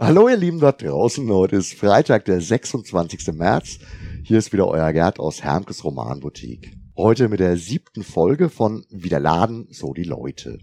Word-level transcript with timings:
Hallo 0.00 0.28
ihr 0.28 0.36
Lieben 0.36 0.60
dort 0.60 0.80
draußen, 0.80 1.28
heute 1.28 1.56
ist 1.56 1.74
Freitag, 1.74 2.24
der 2.26 2.40
26. 2.40 3.32
März. 3.32 3.80
Hier 4.22 4.38
ist 4.38 4.52
wieder 4.52 4.68
euer 4.68 4.92
Gerd 4.92 5.18
aus 5.18 5.42
Hermkes 5.42 5.82
Romanboutique. 5.82 6.70
Heute 6.96 7.28
mit 7.28 7.40
der 7.40 7.56
siebten 7.56 8.04
Folge 8.04 8.48
von 8.48 8.86
Wieder 8.90 9.18
Laden, 9.18 9.66
so 9.72 9.94
die 9.94 10.04
Leute. 10.04 10.60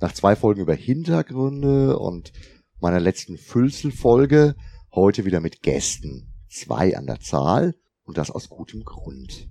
Nach 0.00 0.12
zwei 0.12 0.36
Folgen 0.36 0.60
über 0.60 0.74
Hintergründe 0.74 1.98
und 1.98 2.32
meiner 2.78 3.00
letzten 3.00 3.38
Füllselfolge 3.38 4.54
heute 4.94 5.24
wieder 5.24 5.40
mit 5.40 5.60
Gästen. 5.60 6.32
Zwei 6.48 6.96
an 6.96 7.06
der 7.06 7.18
Zahl 7.18 7.74
und 8.04 8.18
das 8.18 8.30
aus 8.30 8.48
gutem 8.48 8.84
Grund. 8.84 9.48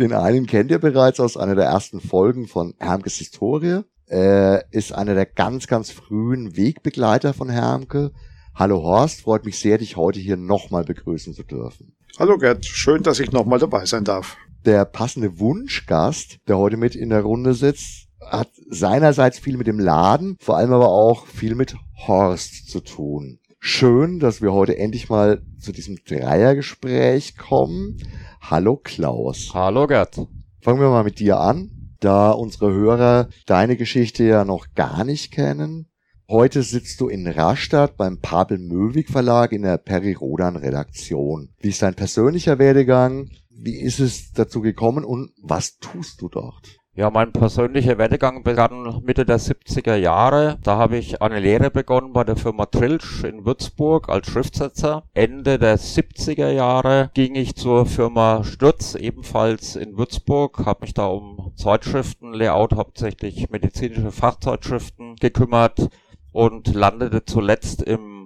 Den 0.00 0.12
einen 0.14 0.46
kennt 0.46 0.72
ihr 0.72 0.80
bereits 0.80 1.20
aus 1.20 1.36
einer 1.36 1.54
der 1.54 1.66
ersten 1.66 2.00
Folgen 2.00 2.48
von 2.48 2.74
Hermkes 2.80 3.18
Historie 3.18 3.82
äh, 4.10 4.62
ist 4.70 4.92
einer 4.92 5.14
der 5.14 5.26
ganz, 5.26 5.66
ganz 5.66 5.90
frühen 5.90 6.56
Wegbegleiter 6.56 7.32
von 7.32 7.48
Hermke. 7.48 8.12
Hallo 8.54 8.82
Horst, 8.82 9.22
freut 9.22 9.44
mich 9.44 9.58
sehr, 9.58 9.78
dich 9.78 9.96
heute 9.96 10.18
hier 10.18 10.36
nochmal 10.36 10.84
begrüßen 10.84 11.32
zu 11.32 11.44
dürfen. 11.44 11.94
Hallo 12.18 12.36
Gerd, 12.36 12.66
schön, 12.66 13.02
dass 13.02 13.20
ich 13.20 13.32
nochmal 13.32 13.60
dabei 13.60 13.86
sein 13.86 14.04
darf. 14.04 14.36
Der 14.64 14.84
passende 14.84 15.38
Wunschgast, 15.38 16.38
der 16.48 16.58
heute 16.58 16.76
mit 16.76 16.94
in 16.94 17.10
der 17.10 17.22
Runde 17.22 17.54
sitzt, 17.54 18.08
hat 18.20 18.50
seinerseits 18.68 19.38
viel 19.38 19.56
mit 19.56 19.66
dem 19.66 19.78
Laden, 19.78 20.36
vor 20.40 20.56
allem 20.56 20.72
aber 20.72 20.88
auch 20.88 21.26
viel 21.26 21.54
mit 21.54 21.76
Horst 22.06 22.68
zu 22.68 22.80
tun. 22.80 23.38
Schön, 23.60 24.18
dass 24.18 24.42
wir 24.42 24.52
heute 24.52 24.76
endlich 24.76 25.08
mal 25.08 25.42
zu 25.58 25.72
diesem 25.72 25.96
Dreiergespräch 26.06 27.36
kommen. 27.36 27.98
Hallo 28.40 28.76
Klaus. 28.76 29.50
Hallo 29.54 29.86
Gerd. 29.86 30.16
Fangen 30.60 30.80
wir 30.80 30.90
mal 30.90 31.04
mit 31.04 31.18
dir 31.18 31.38
an 31.38 31.79
da 32.00 32.30
unsere 32.30 32.72
Hörer 32.72 33.28
deine 33.46 33.76
Geschichte 33.76 34.24
ja 34.24 34.44
noch 34.44 34.74
gar 34.74 35.04
nicht 35.04 35.32
kennen. 35.32 35.86
Heute 36.28 36.62
sitzt 36.62 37.00
du 37.00 37.08
in 37.08 37.26
Rastatt 37.26 37.96
beim 37.96 38.20
Papel 38.20 38.58
Möwig 38.58 39.08
Verlag 39.08 39.52
in 39.52 39.62
der 39.62 39.78
Peri 39.78 40.12
Rodan 40.12 40.56
Redaktion. 40.56 41.50
Wie 41.58 41.70
ist 41.70 41.82
dein 41.82 41.94
persönlicher 41.94 42.58
Werdegang? 42.58 43.30
Wie 43.50 43.76
ist 43.80 44.00
es 44.00 44.32
dazu 44.32 44.60
gekommen 44.60 45.04
und 45.04 45.32
was 45.42 45.78
tust 45.78 46.20
du 46.22 46.28
dort? 46.28 46.79
Ja, 47.00 47.08
mein 47.08 47.32
persönlicher 47.32 47.96
Werdegang 47.96 48.42
begann 48.42 49.00
Mitte 49.06 49.24
der 49.24 49.40
70er 49.40 49.94
Jahre. 49.94 50.58
Da 50.62 50.76
habe 50.76 50.98
ich 50.98 51.22
eine 51.22 51.40
Lehre 51.40 51.70
begonnen 51.70 52.12
bei 52.12 52.24
der 52.24 52.36
Firma 52.36 52.66
Trilsch 52.66 53.24
in 53.24 53.46
Würzburg 53.46 54.10
als 54.10 54.26
Schriftsetzer. 54.26 55.04
Ende 55.14 55.58
der 55.58 55.78
70er 55.78 56.50
Jahre 56.50 57.10
ging 57.14 57.36
ich 57.36 57.56
zur 57.56 57.86
Firma 57.86 58.44
Stürz, 58.44 58.96
ebenfalls 58.96 59.76
in 59.76 59.96
Würzburg, 59.96 60.66
habe 60.66 60.82
mich 60.82 60.92
da 60.92 61.06
um 61.06 61.52
Zeitschriftenlayout, 61.56 62.74
hauptsächlich 62.74 63.48
medizinische 63.48 64.12
Fachzeitschriften 64.12 65.16
gekümmert 65.16 65.88
und 66.32 66.74
landete 66.74 67.24
zuletzt 67.24 67.82
im 67.82 68.19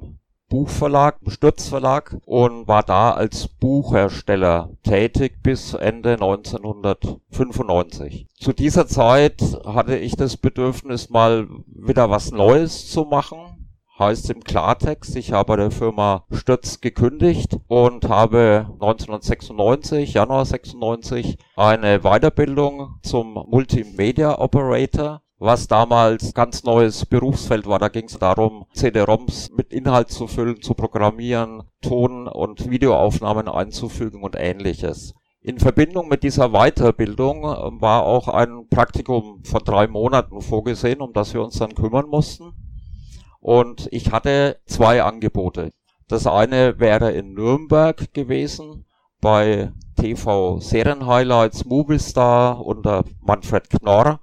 Buchverlag, 0.54 1.18
Stürzverlag 1.26 2.16
und 2.26 2.68
war 2.68 2.84
da 2.84 3.10
als 3.10 3.48
Buchhersteller 3.48 4.70
tätig 4.84 5.42
bis 5.42 5.74
Ende 5.74 6.12
1995. 6.12 8.28
Zu 8.38 8.52
dieser 8.52 8.86
Zeit 8.86 9.42
hatte 9.64 9.96
ich 9.96 10.14
das 10.14 10.36
Bedürfnis, 10.36 11.10
mal 11.10 11.48
wieder 11.66 12.08
was 12.08 12.30
Neues 12.30 12.88
zu 12.88 13.02
machen. 13.02 13.66
Heißt 13.98 14.30
im 14.30 14.44
Klartext, 14.44 15.16
ich 15.16 15.32
habe 15.32 15.56
der 15.56 15.72
Firma 15.72 16.22
Stürz 16.30 16.80
gekündigt 16.80 17.58
und 17.66 18.08
habe 18.08 18.68
1996, 18.74 20.14
Januar 20.14 20.46
96, 20.46 21.36
eine 21.56 22.02
Weiterbildung 22.02 23.00
zum 23.02 23.44
Multimedia 23.50 24.38
Operator 24.38 25.23
was 25.44 25.68
damals 25.68 26.32
ganz 26.32 26.64
neues 26.64 27.04
Berufsfeld 27.04 27.66
war. 27.66 27.78
Da 27.78 27.88
ging 27.88 28.06
es 28.06 28.18
darum, 28.18 28.64
CD-ROMs 28.72 29.50
mit 29.56 29.72
Inhalt 29.72 30.10
zu 30.10 30.26
füllen, 30.26 30.62
zu 30.62 30.74
programmieren, 30.74 31.64
Ton- 31.82 32.26
und 32.28 32.70
Videoaufnahmen 32.70 33.48
einzufügen 33.48 34.22
und 34.22 34.36
ähnliches. 34.36 35.14
In 35.42 35.58
Verbindung 35.58 36.08
mit 36.08 36.22
dieser 36.22 36.48
Weiterbildung 36.52 37.44
äh, 37.44 37.80
war 37.80 38.04
auch 38.04 38.28
ein 38.28 38.66
Praktikum 38.70 39.44
von 39.44 39.62
drei 39.62 39.86
Monaten 39.86 40.40
vorgesehen, 40.40 41.02
um 41.02 41.12
das 41.12 41.34
wir 41.34 41.42
uns 41.42 41.58
dann 41.58 41.74
kümmern 41.74 42.06
mussten. 42.08 42.54
Und 43.40 43.88
ich 43.92 44.10
hatte 44.10 44.58
zwei 44.64 45.02
Angebote. 45.02 45.70
Das 46.08 46.26
eine 46.26 46.80
wäre 46.80 47.12
in 47.12 47.34
Nürnberg 47.34 48.14
gewesen, 48.14 48.86
bei 49.20 49.70
TV 49.96 50.60
Serienhighlights 50.60 51.66
Movistar 51.66 52.64
unter 52.64 53.04
Manfred 53.20 53.68
Knorr. 53.68 54.20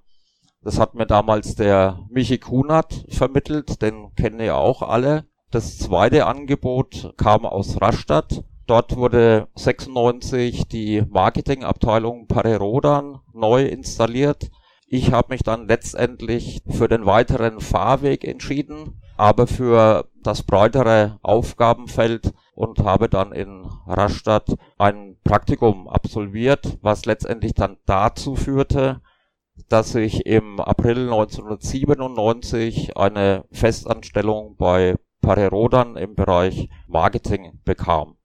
Das 0.64 0.80
hat 0.80 0.94
mir 0.94 1.08
damals 1.08 1.56
der 1.56 2.06
Michi 2.10 2.38
Kunert 2.38 3.06
vermittelt, 3.10 3.82
den 3.82 4.14
kennen 4.16 4.40
ja 4.40 4.56
auch 4.56 4.84
alle. 4.84 5.26
Das 5.50 5.80
zweite 5.80 6.28
Angebot 6.28 7.14
kam 7.18 7.46
aus 7.46 7.82
Rastatt. 7.82 8.44
Dort 8.68 8.96
wurde 8.96 9.48
96 9.56 10.68
die 10.68 11.04
Marketingabteilung 11.10 12.28
Parerodan 12.28 13.20
neu 13.34 13.66
installiert. 13.66 14.52
Ich 14.86 15.12
habe 15.12 15.34
mich 15.34 15.42
dann 15.42 15.68
letztendlich 15.68 16.62
für 16.70 16.88
den 16.88 17.06
weiteren 17.06 17.60
Fahrweg 17.60 18.24
entschieden, 18.24 19.02
aber 19.18 19.48
für 19.48 20.10
das 20.22 20.44
breitere 20.44 21.18
Aufgabenfeld 21.24 22.34
und 22.54 22.80
habe 22.84 23.10
dann 23.10 23.32
in 23.32 23.66
Rastatt 23.88 24.56
ein 24.78 25.18
Praktikum 25.24 25.88
absolviert, 25.88 26.78
was 26.82 27.06
letztendlich 27.06 27.54
dann 27.54 27.78
dazu 27.86 28.36
führte, 28.36 29.02
dass 29.70 29.96
ich 29.96 30.26
im 30.26 30.60
April 30.60 31.04
1997 31.12 32.98
eine 32.98 33.46
Festanstellung 33.52 34.56
bei 34.58 34.96
Parerodan 35.22 35.96
im 35.96 36.16
Bereich 36.16 36.70
Marketing 36.88 37.60
bekam. 37.64 38.18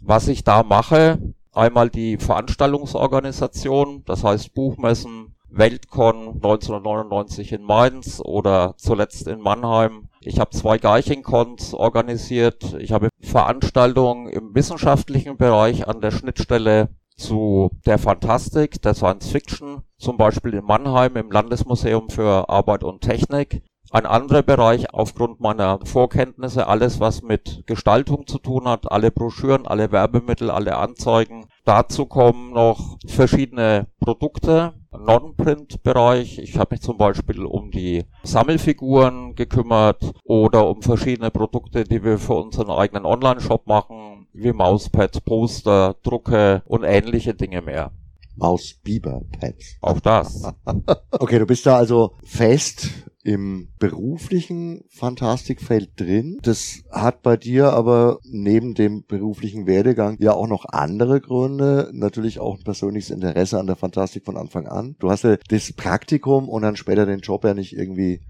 Was 0.00 0.28
ich 0.28 0.44
da 0.44 0.62
mache, 0.62 1.18
einmal 1.52 1.90
die 1.90 2.16
Veranstaltungsorganisation, 2.16 4.04
das 4.04 4.24
heißt 4.24 4.54
Buchmessen, 4.54 5.36
Weltcon 5.52 6.34
1999 6.34 7.52
in 7.52 7.62
Mainz 7.62 8.20
oder 8.24 8.74
zuletzt 8.76 9.26
in 9.26 9.40
Mannheim. 9.40 10.08
Ich 10.20 10.38
habe 10.38 10.50
zwei 10.50 10.78
Geichencons 10.78 11.74
organisiert. 11.74 12.74
Ich 12.78 12.92
habe 12.92 13.08
Veranstaltungen 13.20 14.28
im 14.28 14.54
wissenschaftlichen 14.54 15.36
Bereich 15.36 15.88
an 15.88 16.00
der 16.00 16.12
Schnittstelle 16.12 16.90
zu 17.20 17.70
der 17.86 17.98
Fantastik, 17.98 18.82
der 18.82 18.94
Science 18.94 19.30
Fiction, 19.30 19.82
zum 19.98 20.16
Beispiel 20.16 20.54
in 20.54 20.64
Mannheim 20.64 21.16
im 21.16 21.30
Landesmuseum 21.30 22.08
für 22.08 22.48
Arbeit 22.48 22.82
und 22.82 23.02
Technik. 23.02 23.62
Ein 23.92 24.06
anderer 24.06 24.42
Bereich 24.42 24.94
aufgrund 24.94 25.40
meiner 25.40 25.80
Vorkenntnisse, 25.84 26.68
alles 26.68 27.00
was 27.00 27.22
mit 27.22 27.64
Gestaltung 27.66 28.26
zu 28.26 28.38
tun 28.38 28.68
hat, 28.68 28.90
alle 28.90 29.10
Broschüren, 29.10 29.66
alle 29.66 29.90
Werbemittel, 29.90 30.50
alle 30.50 30.76
Anzeigen. 30.76 31.46
Dazu 31.64 32.06
kommen 32.06 32.52
noch 32.52 32.98
verschiedene 33.06 33.88
Produkte, 34.00 34.74
Non-Print-Bereich. 34.92 36.38
Ich 36.38 36.56
habe 36.56 36.74
mich 36.74 36.82
zum 36.82 36.98
Beispiel 36.98 37.44
um 37.44 37.70
die 37.70 38.04
Sammelfiguren 38.22 39.34
gekümmert 39.34 40.12
oder 40.24 40.68
um 40.68 40.82
verschiedene 40.82 41.30
Produkte, 41.30 41.84
die 41.84 42.02
wir 42.02 42.18
für 42.18 42.34
unseren 42.34 42.70
eigenen 42.70 43.06
Online-Shop 43.06 43.66
machen, 43.66 44.09
wie 44.32 44.52
Mauspads, 44.52 45.20
Poster, 45.20 45.96
Drucke 46.02 46.62
und 46.66 46.84
ähnliche 46.84 47.34
Dinge 47.34 47.62
mehr. 47.62 47.92
Maus-Biber-Pads. 48.36 49.76
Auch 49.80 50.00
das. 50.00 50.50
okay, 51.10 51.38
du 51.38 51.46
bist 51.46 51.66
da 51.66 51.76
also 51.76 52.14
fest 52.24 52.88
im 53.22 53.68
beruflichen 53.78 54.84
Fantastikfeld 54.88 56.00
drin. 56.00 56.38
Das 56.42 56.82
hat 56.90 57.22
bei 57.22 57.36
dir 57.36 57.72
aber 57.72 58.18
neben 58.24 58.74
dem 58.74 59.04
beruflichen 59.04 59.66
Werdegang 59.66 60.16
ja 60.20 60.32
auch 60.32 60.46
noch 60.46 60.64
andere 60.64 61.20
Gründe. 61.20 61.90
Natürlich 61.92 62.40
auch 62.40 62.56
ein 62.56 62.64
persönliches 62.64 63.10
Interesse 63.10 63.58
an 63.58 63.66
der 63.66 63.76
Fantastik 63.76 64.24
von 64.24 64.38
Anfang 64.38 64.66
an. 64.66 64.96
Du 64.98 65.10
hast 65.10 65.24
ja 65.24 65.36
das 65.48 65.72
Praktikum 65.74 66.48
und 66.48 66.62
dann 66.62 66.76
später 66.76 67.04
den 67.04 67.20
Job 67.20 67.44
ja 67.44 67.52
nicht 67.52 67.74
irgendwie 67.74 68.22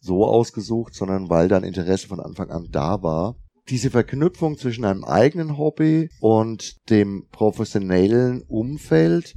so 0.00 0.24
ausgesucht, 0.26 0.94
sondern 0.94 1.30
weil 1.30 1.46
dein 1.46 1.62
Interesse 1.62 2.08
von 2.08 2.20
Anfang 2.20 2.50
an 2.50 2.66
da 2.70 3.02
war. 3.02 3.36
Diese 3.70 3.90
Verknüpfung 3.90 4.58
zwischen 4.58 4.84
einem 4.84 5.04
eigenen 5.04 5.56
Hobby 5.56 6.10
und 6.18 6.90
dem 6.90 7.28
professionellen 7.30 8.42
Umfeld 8.42 9.36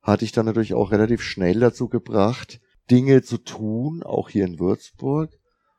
hat 0.00 0.22
dich 0.22 0.32
dann 0.32 0.46
natürlich 0.46 0.72
auch 0.72 0.90
relativ 0.90 1.20
schnell 1.20 1.60
dazu 1.60 1.88
gebracht, 1.88 2.60
Dinge 2.90 3.20
zu 3.20 3.36
tun, 3.36 4.02
auch 4.02 4.30
hier 4.30 4.46
in 4.46 4.58
Würzburg, 4.58 5.30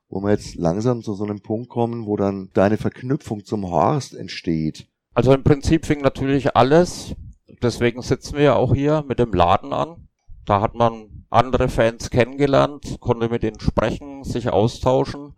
wo 0.08 0.22
wir 0.22 0.32
jetzt 0.32 0.56
langsam 0.56 1.02
zu 1.02 1.16
so 1.16 1.24
einem 1.24 1.42
Punkt 1.42 1.70
kommen, 1.70 2.06
wo 2.06 2.16
dann 2.16 2.50
deine 2.54 2.78
Verknüpfung 2.78 3.44
zum 3.44 3.70
Horst 3.70 4.14
entsteht. 4.14 4.88
Also 5.16 5.34
im 5.34 5.44
Prinzip 5.44 5.88
fing 5.88 6.02
natürlich 6.02 6.56
alles, 6.56 7.16
deswegen 7.64 8.04
sitzen 8.04 8.36
wir 8.36 8.44
ja 8.44 8.56
auch 8.56 8.76
hier 8.76 9.04
mit 9.08 9.18
dem 9.18 9.34
Laden 9.34 9.74
an. 9.74 10.08
Da 10.46 10.62
hat 10.62 10.76
man 10.76 11.26
andere 11.32 11.70
Fans 11.70 12.12
kennengelernt, 12.12 12.98
konnte 13.00 13.30
mit 13.30 13.44
ihnen 13.44 13.60
sprechen, 13.60 14.24
sich 14.24 14.50
austauschen, 14.50 15.34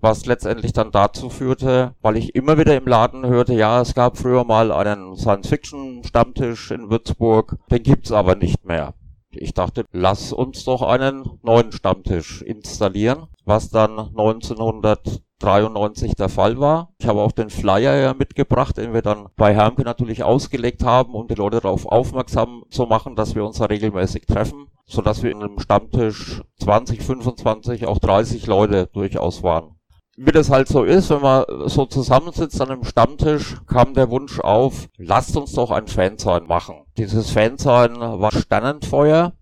was 0.00 0.26
letztendlich 0.26 0.72
dann 0.72 0.92
dazu 0.92 1.28
führte, 1.28 1.94
weil 2.00 2.16
ich 2.16 2.34
immer 2.34 2.58
wieder 2.58 2.76
im 2.76 2.86
Laden 2.86 3.26
hörte, 3.26 3.54
ja, 3.54 3.80
es 3.80 3.94
gab 3.94 4.16
früher 4.16 4.44
mal 4.44 4.70
einen 4.70 5.16
Science-Fiction-Stammtisch 5.16 6.70
in 6.70 6.90
Würzburg, 6.90 7.56
den 7.70 7.82
gibt's 7.82 8.12
aber 8.12 8.36
nicht 8.36 8.64
mehr. 8.64 8.94
ich 9.30 9.54
dachte, 9.54 9.84
lass 9.92 10.32
uns 10.32 10.64
doch 10.64 10.82
einen 10.82 11.38
neuen 11.42 11.72
Stammtisch 11.72 12.42
installieren, 12.42 13.26
was 13.44 13.70
dann 13.70 13.98
1993 13.98 16.14
der 16.14 16.28
Fall 16.28 16.58
war. 16.58 16.94
Ich 16.98 17.06
habe 17.06 17.20
auch 17.20 17.32
den 17.32 17.50
Flyer 17.50 17.96
ja 17.96 18.14
mitgebracht, 18.14 18.76
den 18.78 18.94
wir 18.94 19.02
dann 19.02 19.28
bei 19.36 19.54
Hermke 19.54 19.82
natürlich 19.82 20.22
ausgelegt 20.22 20.82
haben, 20.82 21.14
um 21.14 21.28
die 21.28 21.34
Leute 21.34 21.60
darauf 21.60 21.86
aufmerksam 21.86 22.64
zu 22.70 22.86
machen, 22.86 23.16
dass 23.16 23.34
wir 23.34 23.44
uns 23.44 23.58
da 23.58 23.66
regelmäßig 23.66 24.26
treffen, 24.26 24.68
so 24.86 25.02
dass 25.02 25.22
wir 25.22 25.30
in 25.30 25.42
einem 25.42 25.58
Stammtisch 25.58 26.42
20, 26.60 27.02
25, 27.02 27.86
auch 27.86 27.98
30 27.98 28.46
Leute 28.46 28.88
durchaus 28.92 29.42
waren 29.42 29.77
wie 30.20 30.32
das 30.32 30.50
halt 30.50 30.66
so 30.66 30.82
ist, 30.82 31.10
wenn 31.10 31.20
man 31.20 31.44
so 31.66 31.86
zusammensitzt 31.86 32.60
an 32.60 32.70
einem 32.70 32.84
Stammtisch, 32.84 33.56
kam 33.68 33.94
der 33.94 34.10
Wunsch 34.10 34.40
auf, 34.40 34.88
lasst 34.96 35.36
uns 35.36 35.52
doch 35.52 35.70
ein 35.70 35.86
Fansign 35.86 36.46
machen. 36.48 36.74
Dieses 36.96 37.30
Fansign 37.30 38.00
war 38.00 38.32
Sternenfeuer. 38.32 39.34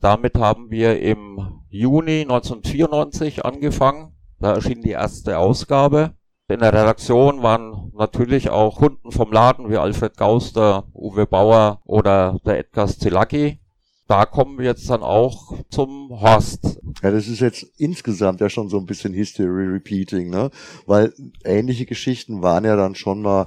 Damit 0.00 0.36
haben 0.36 0.70
wir 0.70 1.00
im 1.00 1.62
Juni 1.70 2.20
1994 2.22 3.46
angefangen. 3.46 4.12
Da 4.38 4.52
erschien 4.52 4.82
die 4.82 4.90
erste 4.90 5.38
Ausgabe. 5.38 6.12
In 6.48 6.60
der 6.60 6.74
Redaktion 6.74 7.42
waren 7.42 7.90
natürlich 7.96 8.50
auch 8.50 8.76
Kunden 8.76 9.12
vom 9.12 9.32
Laden 9.32 9.70
wie 9.70 9.78
Alfred 9.78 10.18
Gauster, 10.18 10.84
Uwe 10.92 11.26
Bauer 11.26 11.80
oder 11.84 12.38
der 12.44 12.58
Edgar 12.58 12.86
Stilacki 12.86 13.60
da 14.08 14.24
kommen 14.24 14.58
wir 14.58 14.64
jetzt 14.66 14.88
dann 14.88 15.02
auch 15.02 15.54
zum 15.68 16.10
Horst. 16.10 16.78
Ja, 17.02 17.10
das 17.10 17.26
ist 17.26 17.40
jetzt 17.40 17.66
insgesamt 17.76 18.40
ja 18.40 18.48
schon 18.48 18.68
so 18.68 18.78
ein 18.78 18.86
bisschen 18.86 19.12
History 19.12 19.66
Repeating, 19.66 20.30
ne? 20.30 20.50
Weil 20.86 21.12
ähnliche 21.44 21.86
Geschichten 21.86 22.42
waren 22.42 22.64
ja 22.64 22.76
dann 22.76 22.94
schon 22.94 23.20
mal 23.22 23.46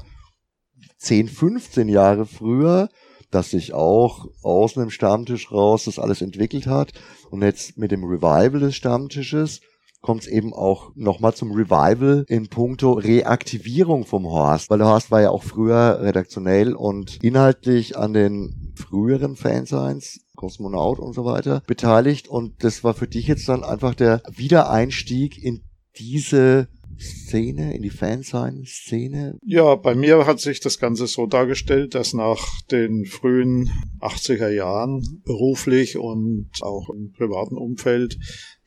10, 0.98 1.30
15 1.30 1.88
Jahre 1.88 2.26
früher, 2.26 2.90
dass 3.32 3.52
sich 3.52 3.74
auch 3.74 4.28
aus 4.42 4.78
einem 4.78 4.90
Stammtisch 4.90 5.52
raus 5.52 5.86
das 5.86 6.00
alles 6.00 6.22
entwickelt 6.22 6.68
hat. 6.68 6.94
Und 7.30 7.42
jetzt 7.42 7.78
mit 7.78 7.92
dem 7.92 8.04
Revival 8.04 8.60
des 8.60 8.76
Stammtisches 8.76 9.62
kommt 10.02 10.22
es 10.22 10.28
eben 10.28 10.54
auch 10.54 10.92
nochmal 10.96 11.34
zum 11.34 11.52
Revival 11.52 12.26
in 12.28 12.48
puncto 12.48 12.94
Reaktivierung 12.94 14.06
vom 14.06 14.26
Horst, 14.26 14.70
weil 14.70 14.78
der 14.78 14.88
Horst 14.88 15.12
war 15.12 15.22
ja 15.22 15.30
auch 15.30 15.44
früher 15.44 16.00
redaktionell 16.02 16.74
und 16.74 17.22
inhaltlich 17.22 17.98
an 17.98 18.14
den 18.14 18.74
früheren 18.76 19.36
Fansigns 19.36 20.22
Kosmonaut 20.36 21.00
und 21.00 21.14
so 21.14 21.26
weiter 21.26 21.62
beteiligt. 21.68 22.30
Und 22.30 22.64
das 22.64 22.84
war 22.84 22.94
für 22.94 23.08
dich 23.08 23.28
jetzt 23.28 23.50
dann 23.50 23.64
einfach 23.64 23.94
der 23.94 24.22
Wiedereinstieg 24.30 25.38
in 25.44 25.64
diese 25.98 26.70
Szene, 27.00 27.76
in 27.76 27.82
die 27.82 27.90
Fansign-Szene? 27.90 29.38
Ja, 29.44 29.76
bei 29.76 29.96
mir 29.96 30.26
hat 30.26 30.40
sich 30.40 30.60
das 30.60 30.80
Ganze 30.80 31.08
so 31.08 31.26
dargestellt, 31.26 31.96
dass 31.96 32.14
nach 32.14 32.62
den 32.72 33.06
frühen 33.06 33.72
80er 34.00 34.50
Jahren 34.50 35.22
beruflich 35.26 35.98
und 35.98 36.50
auch 36.62 36.90
im 36.90 37.12
privaten 37.12 37.58
Umfeld 37.58 38.18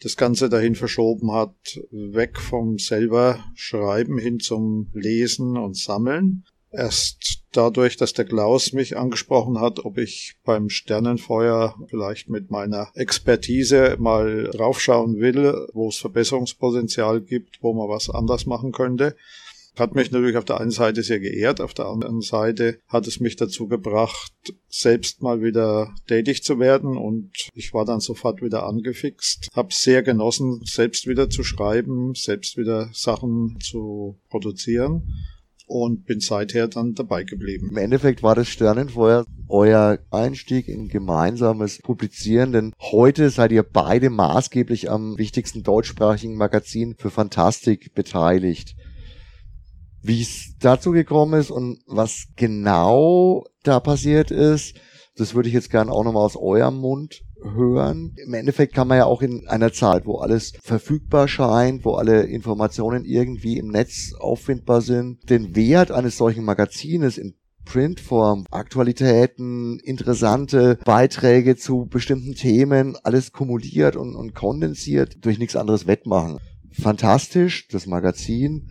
das 0.01 0.17
Ganze 0.17 0.49
dahin 0.49 0.75
verschoben 0.75 1.33
hat, 1.33 1.81
weg 1.91 2.39
vom 2.41 2.79
selber 2.79 3.45
Schreiben 3.55 4.19
hin 4.19 4.41
zum 4.41 4.89
Lesen 4.93 5.57
und 5.57 5.77
Sammeln. 5.77 6.45
Erst 6.73 7.43
dadurch, 7.53 7.99
dass 7.99 8.15
der 8.15 8.25
Klaus 8.25 8.73
mich 8.73 8.97
angesprochen 8.97 9.61
hat, 9.61 9.85
ob 9.85 9.99
ich 9.99 10.37
beim 10.45 10.71
Sternenfeuer 10.71 11.77
vielleicht 11.89 12.31
mit 12.31 12.51
meiner 12.51 12.91
Expertise 12.95 13.97
mal 13.99 14.45
draufschauen 14.53 15.19
will, 15.19 15.69
wo 15.75 15.89
es 15.89 15.99
Verbesserungspotenzial 15.99 17.21
gibt, 17.21 17.63
wo 17.63 17.75
man 17.75 17.91
was 17.91 18.09
anders 18.09 18.47
machen 18.47 18.73
könnte. 18.73 19.17
Hat 19.79 19.95
mich 19.95 20.11
natürlich 20.11 20.37
auf 20.37 20.45
der 20.45 20.61
einen 20.61 20.71
Seite 20.71 21.03
sehr 21.03 21.19
geehrt, 21.19 21.61
auf 21.61 21.73
der 21.73 21.87
anderen 21.87 22.21
Seite 22.21 22.79
hat 22.89 23.07
es 23.07 23.21
mich 23.21 23.37
dazu 23.37 23.69
gebracht, 23.69 24.33
selbst 24.69 25.23
mal 25.23 25.43
wieder 25.43 25.95
tätig 26.07 26.43
zu 26.43 26.59
werden 26.59 26.99
und 26.99 27.31
ich 27.55 27.73
war 27.73 27.87
dann 27.87 28.01
sofort 28.01 28.43
wieder 28.43 28.67
angefixt. 28.67 29.49
Hab 29.55 29.73
sehr 29.73 30.03
genossen, 30.03 30.61
selbst 30.65 31.07
wieder 31.07 31.31
zu 31.31 31.43
schreiben, 31.43 32.15
selbst 32.15 32.59
wieder 32.59 32.91
Sachen 32.93 33.59
zu 33.61 34.19
produzieren 34.29 35.11
und 35.73 36.05
bin 36.05 36.21
seither 36.21 36.69
dann 36.69 36.95
dabei 36.95 37.25
geblieben. 37.25 37.69
Im 37.71 37.79
Endeffekt 37.79 38.23
war 38.23 38.35
das 38.35 38.49
Sternenfeuer 38.49 39.25
euer 39.49 39.99
Einstieg 40.11 40.69
in 40.69 40.89
gemeinsames 40.89 41.79
Publizieren, 41.79 42.53
denn 42.53 42.75
heute 42.81 43.31
seid 43.31 43.53
ihr 43.53 43.63
beide 43.63 44.11
maßgeblich 44.11 44.91
am 44.91 45.17
wichtigsten 45.17 45.63
deutschsprachigen 45.63 46.37
Magazin 46.37 46.95
für 46.99 47.11
Fantastik 47.11 47.95
beteiligt. 47.95 48.77
Wie 50.03 50.21
es 50.21 50.55
dazu 50.61 50.91
gekommen 50.91 51.41
ist 51.41 51.51
und 51.51 51.81
was 51.87 52.27
genau 52.37 53.45
da 53.63 53.81
passiert 53.81 54.31
ist, 54.31 54.77
das 55.17 55.35
würde 55.35 55.49
ich 55.49 55.55
jetzt 55.55 55.71
gerne 55.71 55.91
auch 55.91 56.05
nochmal 56.05 56.25
aus 56.25 56.37
eurem 56.37 56.77
Mund 56.77 57.23
hören. 57.43 58.15
Im 58.25 58.35
Endeffekt 58.35 58.75
kann 58.75 58.89
man 58.89 58.99
ja 58.99 59.05
auch 59.05 59.23
in 59.23 59.47
einer 59.49 59.73
Zeit, 59.73 60.07
wo 60.07 60.19
alles 60.19 60.53
verfügbar 60.63 61.29
scheint, 61.29 61.85
wo 61.85 61.95
alle 61.95 62.23
Informationen 62.23 63.05
irgendwie 63.05 63.59
im 63.59 63.69
Netz 63.69 64.13
auffindbar 64.19 64.81
sind, 64.81 65.29
den 65.29 65.57
Wert 65.57 65.91
eines 65.91 66.17
solchen 66.17 66.45
Magazines 66.45 67.19
in 67.19 67.35
Printform, 67.65 68.45
Aktualitäten, 68.51 69.79
interessante 69.79 70.79
Beiträge 70.85 71.57
zu 71.57 71.87
bestimmten 71.87 72.35
Themen, 72.35 72.97
alles 73.05 73.33
kumuliert 73.33 73.97
und, 73.97 74.17
und 74.17 74.35
kondensiert 74.35 75.25
durch 75.25 75.39
nichts 75.39 75.57
anderes 75.57 75.87
wettmachen. 75.87 76.39
Fantastisch, 76.73 77.69
das 77.69 77.87
Magazin 77.87 78.69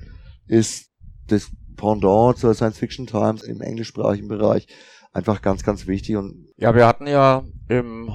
ist 0.47 0.89
das 1.27 1.49
Pendant 1.77 2.37
zur 2.37 2.53
Science 2.53 2.77
Fiction 2.77 3.07
Times 3.07 3.43
im 3.43 3.61
englischsprachigen 3.61 4.27
Bereich 4.27 4.67
einfach 5.13 5.41
ganz, 5.41 5.63
ganz 5.63 5.87
wichtig. 5.87 6.15
Und 6.15 6.47
ja, 6.57 6.75
wir 6.75 6.85
hatten 6.85 7.07
ja 7.07 7.43
im 7.69 8.09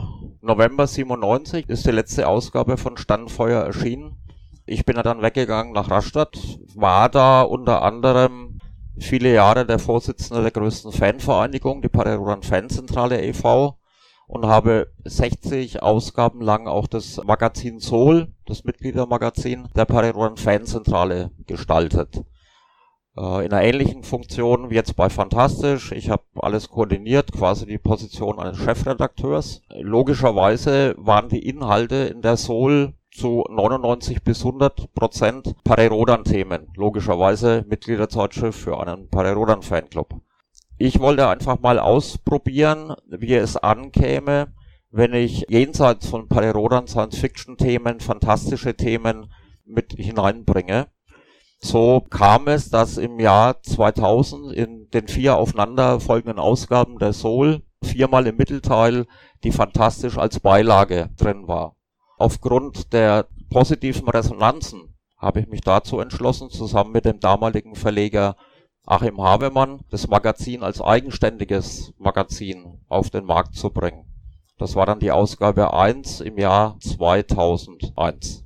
November 0.46 0.86
97 0.86 1.68
ist 1.68 1.86
die 1.86 1.90
letzte 1.90 2.28
Ausgabe 2.28 2.76
von 2.76 2.96
Standfeuer 2.96 3.64
erschienen. 3.64 4.14
Ich 4.64 4.86
bin 4.86 4.94
ja 4.94 5.02
dann 5.02 5.20
weggegangen 5.20 5.72
nach 5.72 5.90
Rastatt, 5.90 6.38
war 6.74 7.08
da 7.08 7.42
unter 7.42 7.82
anderem 7.82 8.60
viele 8.96 9.34
Jahre 9.34 9.66
der 9.66 9.80
Vorsitzende 9.80 10.42
der 10.42 10.52
größten 10.52 10.92
Fanvereinigung, 10.92 11.82
die 11.82 11.88
Pareroran 11.88 12.44
Fanzentrale 12.44 13.20
e.V. 13.24 13.76
und 14.28 14.46
habe 14.46 14.92
60 15.04 15.82
Ausgaben 15.82 16.40
lang 16.40 16.68
auch 16.68 16.86
das 16.86 17.20
Magazin 17.24 17.80
Soul, 17.80 18.28
das 18.46 18.62
Mitgliedermagazin 18.62 19.66
der 19.74 19.84
Pareroran 19.84 20.36
Fanzentrale 20.36 21.32
gestaltet. 21.48 22.24
Äh, 23.16 23.46
in 23.46 23.52
einer 23.52 23.62
ähnlichen 23.62 24.02
Funktion 24.02 24.70
wie 24.70 24.74
jetzt 24.74 24.96
bei 24.96 25.08
Fantastisch. 25.08 25.92
Ich 25.92 26.10
habe 26.10 26.24
alles 26.36 26.68
koordiniert, 26.68 27.32
quasi 27.32 27.66
die 27.66 27.78
Position 27.78 28.38
eines 28.38 28.58
Chefredakteurs. 28.58 29.62
Logischerweise 29.80 30.94
waren 30.98 31.28
die 31.28 31.48
Inhalte 31.48 31.96
in 31.96 32.22
der 32.22 32.36
Soul 32.36 32.92
zu 33.10 33.44
99 33.48 34.22
bis 34.22 34.44
100 34.44 34.92
Prozent 34.94 35.54
Parerodan-Themen. 35.64 36.68
Logischerweise 36.76 37.64
Mitgliederzeitschrift 37.68 38.58
für 38.58 38.78
einen 38.78 39.08
Parerodan-Fanclub. 39.08 40.20
Ich 40.76 41.00
wollte 41.00 41.26
einfach 41.26 41.58
mal 41.60 41.78
ausprobieren, 41.78 42.94
wie 43.08 43.34
es 43.34 43.56
ankäme, 43.56 44.48
wenn 44.90 45.14
ich 45.14 45.46
jenseits 45.48 46.06
von 46.06 46.28
Parerodan 46.28 46.86
Science-Fiction-Themen, 46.86 48.00
fantastische 48.00 48.76
Themen 48.76 49.32
mit 49.64 49.94
hineinbringe. 49.94 50.88
So 51.58 52.00
kam 52.10 52.48
es, 52.48 52.70
dass 52.70 52.98
im 52.98 53.18
Jahr 53.18 53.62
2000 53.62 54.52
in 54.52 54.88
den 54.90 55.08
vier 55.08 55.36
aufeinanderfolgenden 55.36 56.38
Ausgaben 56.38 56.98
der 56.98 57.12
Soul 57.12 57.62
viermal 57.82 58.26
im 58.26 58.36
Mittelteil 58.36 59.06
die 59.42 59.52
Fantastisch 59.52 60.18
als 60.18 60.40
Beilage 60.40 61.10
drin 61.16 61.48
war. 61.48 61.76
Aufgrund 62.18 62.92
der 62.92 63.26
positiven 63.50 64.08
Resonanzen 64.08 64.94
habe 65.18 65.40
ich 65.40 65.48
mich 65.48 65.60
dazu 65.60 66.00
entschlossen, 66.00 66.50
zusammen 66.50 66.92
mit 66.92 67.04
dem 67.04 67.20
damaligen 67.20 67.74
Verleger 67.74 68.36
Achim 68.84 69.20
Havemann 69.20 69.80
das 69.90 70.06
Magazin 70.06 70.62
als 70.62 70.80
eigenständiges 70.80 71.92
Magazin 71.98 72.78
auf 72.88 73.10
den 73.10 73.24
Markt 73.24 73.54
zu 73.54 73.70
bringen. 73.70 74.04
Das 74.58 74.74
war 74.76 74.86
dann 74.86 75.00
die 75.00 75.10
Ausgabe 75.10 75.74
1 75.74 76.20
im 76.20 76.38
Jahr 76.38 76.78
2001. 76.80 78.45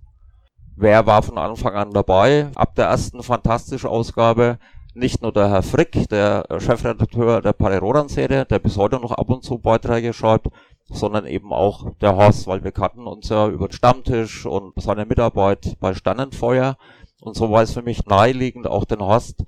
Wer 0.76 1.06
war 1.06 1.22
von 1.22 1.38
Anfang 1.38 1.74
an 1.74 1.90
dabei? 1.90 2.50
Ab 2.54 2.74
der 2.74 2.86
ersten 2.86 3.22
fantastische 3.22 3.88
Ausgabe 3.88 4.58
nicht 4.94 5.22
nur 5.22 5.32
der 5.32 5.50
Herr 5.50 5.62
Frick, 5.62 6.08
der 6.08 6.46
Chefredakteur 6.58 7.42
der 7.42 7.52
Parerodan-Serie, 7.52 8.44
der 8.46 8.58
bis 8.58 8.76
heute 8.76 8.96
noch 8.96 9.12
ab 9.12 9.28
und 9.30 9.44
zu 9.44 9.58
Beiträge 9.58 10.12
schreibt, 10.12 10.48
sondern 10.88 11.26
eben 11.26 11.52
auch 11.52 11.92
der 12.00 12.16
Horst, 12.16 12.46
weil 12.46 12.64
wir 12.64 12.72
kannten 12.72 13.06
uns 13.06 13.28
ja 13.28 13.48
über 13.48 13.68
den 13.68 13.72
Stammtisch 13.72 14.46
und 14.46 14.72
seine 14.76 15.06
Mitarbeit 15.06 15.76
bei 15.80 15.94
Sternenfeuer. 15.94 16.76
Und 17.20 17.36
so 17.36 17.50
war 17.50 17.62
es 17.62 17.72
für 17.72 17.82
mich 17.82 18.06
naheliegend, 18.06 18.66
auch 18.66 18.84
den 18.84 19.00
Horst 19.00 19.44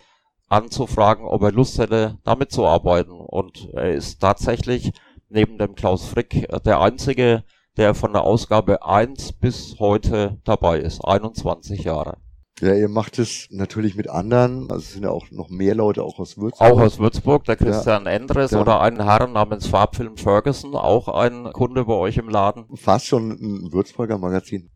anzufragen, 0.48 1.24
ob 1.24 1.42
er 1.42 1.52
Lust 1.52 1.78
hätte, 1.78 2.18
damit 2.24 2.52
zu 2.52 2.66
arbeiten. 2.66 3.12
Und 3.12 3.70
er 3.72 3.92
ist 3.94 4.20
tatsächlich 4.20 4.92
neben 5.28 5.58
dem 5.58 5.74
Klaus 5.74 6.06
Frick 6.06 6.46
der 6.64 6.80
einzige 6.80 7.42
der 7.76 7.94
von 7.94 8.12
der 8.12 8.22
Ausgabe 8.22 8.84
1 8.84 9.32
bis 9.34 9.76
heute 9.78 10.40
dabei 10.44 10.78
ist, 10.78 11.04
21 11.04 11.84
Jahre. 11.84 12.18
Ja, 12.60 12.74
ihr 12.74 12.88
macht 12.88 13.18
es 13.18 13.48
natürlich 13.50 13.96
mit 13.96 14.08
anderen, 14.08 14.70
also 14.70 14.76
es 14.76 14.92
sind 14.92 15.02
ja 15.02 15.10
auch 15.10 15.30
noch 15.30 15.48
mehr 15.48 15.74
Leute 15.74 16.04
auch 16.04 16.18
aus 16.20 16.36
Würzburg. 16.36 16.70
Auch 16.70 16.80
aus 16.80 16.98
Würzburg, 16.98 17.44
der 17.44 17.56
Christian 17.56 18.04
ja. 18.04 18.12
Endres 18.12 18.52
ja. 18.52 18.60
oder 18.60 18.80
ein 18.80 19.02
Herr 19.02 19.26
namens 19.26 19.66
Farbfilm 19.66 20.16
Ferguson, 20.16 20.76
auch 20.76 21.08
ein 21.08 21.50
Kunde 21.52 21.84
bei 21.86 21.94
euch 21.94 22.18
im 22.18 22.28
Laden. 22.28 22.66
Fast 22.76 23.06
schon 23.06 23.30
ein 23.30 23.72
Würzburger 23.72 24.18
Magazin. 24.18 24.70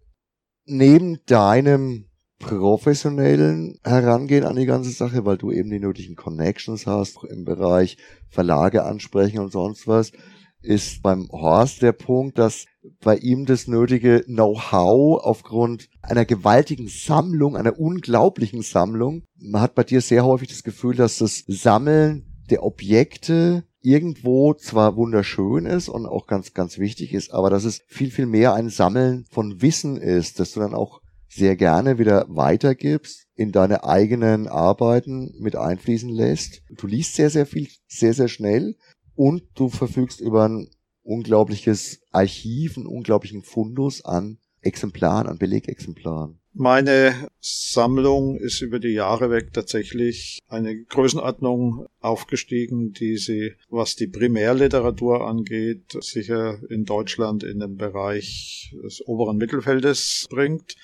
Neben 0.64 1.20
deinem 1.26 2.06
professionellen 2.38 3.78
Herangehen 3.84 4.44
an 4.44 4.56
die 4.56 4.66
ganze 4.66 4.90
Sache, 4.90 5.24
weil 5.24 5.38
du 5.38 5.52
eben 5.52 5.70
die 5.70 5.78
nötigen 5.78 6.16
Connections 6.16 6.86
hast 6.86 7.22
im 7.24 7.44
Bereich 7.44 7.98
Verlage 8.28 8.84
ansprechen 8.84 9.38
und 9.38 9.52
sonst 9.52 9.86
was, 9.86 10.12
ist 10.60 11.02
beim 11.02 11.28
Horst 11.30 11.82
der 11.82 11.92
Punkt, 11.92 12.38
dass 12.38 12.66
bei 13.00 13.16
ihm 13.16 13.46
das 13.46 13.66
nötige 13.66 14.24
Know-how 14.26 15.22
aufgrund 15.22 15.88
einer 16.02 16.24
gewaltigen 16.24 16.88
Sammlung, 16.88 17.56
einer 17.56 17.78
unglaublichen 17.78 18.62
Sammlung. 18.62 19.24
Man 19.38 19.60
hat 19.62 19.74
bei 19.74 19.84
dir 19.84 20.00
sehr 20.00 20.24
häufig 20.24 20.48
das 20.48 20.62
Gefühl, 20.62 20.96
dass 20.96 21.18
das 21.18 21.44
Sammeln 21.46 22.26
der 22.50 22.62
Objekte 22.62 23.64
irgendwo 23.82 24.54
zwar 24.54 24.96
wunderschön 24.96 25.66
ist 25.66 25.88
und 25.88 26.06
auch 26.06 26.26
ganz, 26.26 26.54
ganz 26.54 26.78
wichtig 26.78 27.14
ist, 27.14 27.32
aber 27.32 27.50
dass 27.50 27.64
es 27.64 27.82
viel, 27.86 28.10
viel 28.10 28.26
mehr 28.26 28.54
ein 28.54 28.68
Sammeln 28.68 29.24
von 29.30 29.62
Wissen 29.62 29.96
ist, 29.96 30.40
dass 30.40 30.52
du 30.52 30.60
dann 30.60 30.74
auch 30.74 31.00
sehr 31.28 31.56
gerne 31.56 31.98
wieder 31.98 32.26
weitergibst, 32.28 33.26
in 33.34 33.52
deine 33.52 33.84
eigenen 33.84 34.48
Arbeiten 34.48 35.34
mit 35.38 35.54
einfließen 35.54 36.08
lässt. 36.08 36.62
Du 36.70 36.86
liest 36.86 37.14
sehr, 37.14 37.30
sehr 37.30 37.46
viel, 37.46 37.68
sehr, 37.86 38.14
sehr 38.14 38.28
schnell 38.28 38.76
und 39.14 39.42
du 39.54 39.68
verfügst 39.68 40.20
über 40.20 40.48
ein 40.48 40.68
unglaubliches 41.06 42.00
Archiv, 42.10 42.76
einen 42.76 42.86
unglaublichen 42.86 43.42
Fundus 43.42 44.04
an 44.04 44.38
Exemplaren, 44.60 45.28
an 45.28 45.38
Belegexemplaren. 45.38 46.38
Meine 46.58 47.28
Sammlung 47.38 48.36
ist 48.36 48.62
über 48.62 48.78
die 48.78 48.94
Jahre 48.94 49.30
weg 49.30 49.52
tatsächlich 49.52 50.38
eine 50.48 50.84
Größenordnung 50.84 51.86
aufgestiegen, 52.00 52.92
die 52.92 53.18
sie, 53.18 53.52
was 53.68 53.94
die 53.94 54.06
Primärliteratur 54.06 55.28
angeht, 55.28 55.96
sicher 56.00 56.58
in 56.70 56.86
Deutschland 56.86 57.44
in 57.44 57.60
den 57.60 57.76
Bereich 57.76 58.74
des 58.82 59.06
oberen 59.06 59.36
Mittelfeldes 59.36 60.26
bringt. 60.30 60.76